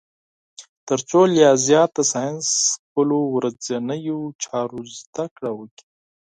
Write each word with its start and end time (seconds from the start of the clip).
تر 0.87 0.99
څو 1.09 1.19
لا 1.35 1.49
زیات 1.67 1.89
د 1.95 1.99
ساینس 2.13 2.47
خپلو 2.83 3.19
ورځنیو 3.35 4.19
چارو 4.43 4.79
زده 4.99 5.25
کړه 5.35 5.51
وکړي. 5.59 5.85